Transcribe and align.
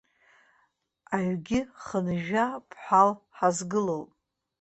Аҩгьы 1.15 1.59
хынҩажәа 1.83 2.45
ԥҳал 2.69 3.11
ҳазгылоуп. 3.37 4.09